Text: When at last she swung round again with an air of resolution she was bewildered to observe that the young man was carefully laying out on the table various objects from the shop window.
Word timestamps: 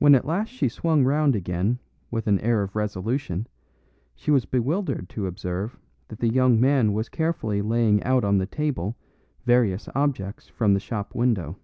When 0.00 0.16
at 0.16 0.24
last 0.24 0.48
she 0.48 0.68
swung 0.68 1.04
round 1.04 1.36
again 1.36 1.78
with 2.10 2.26
an 2.26 2.40
air 2.40 2.64
of 2.64 2.74
resolution 2.74 3.46
she 4.16 4.32
was 4.32 4.44
bewildered 4.44 5.08
to 5.10 5.28
observe 5.28 5.78
that 6.08 6.18
the 6.18 6.26
young 6.28 6.60
man 6.60 6.92
was 6.92 7.08
carefully 7.08 7.62
laying 7.62 8.02
out 8.02 8.24
on 8.24 8.38
the 8.38 8.46
table 8.46 8.96
various 9.44 9.88
objects 9.94 10.48
from 10.48 10.74
the 10.74 10.80
shop 10.80 11.14
window. 11.14 11.58